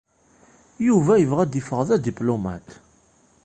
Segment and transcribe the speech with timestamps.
[0.87, 2.67] Yuba yebɣa ad d-yeffeɣ d adiplumaṭ.